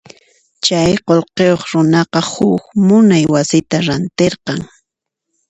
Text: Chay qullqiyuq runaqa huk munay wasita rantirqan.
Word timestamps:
Chay 0.65 0.91
qullqiyuq 1.07 1.61
runaqa 1.71 2.21
huk 2.31 2.63
munay 2.87 3.23
wasita 3.33 3.77
rantirqan. 3.87 4.59